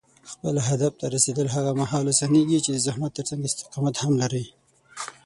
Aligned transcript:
خپل 0.31 0.55
هدف 0.69 0.93
ته 0.99 1.05
رسېدل 1.15 1.47
هغه 1.55 1.71
مهال 1.81 2.05
اسانېږي 2.13 2.59
چې 2.65 2.69
د 2.73 2.77
زحمت 2.87 3.11
ترڅنګ 3.17 3.41
استقامت 3.45 3.95
هم 4.03 4.13
لرې. 4.21 4.45